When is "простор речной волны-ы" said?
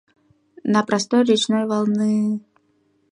0.87-2.23